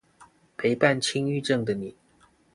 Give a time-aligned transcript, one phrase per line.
[0.57, 1.95] 陪伴輕鬱症的你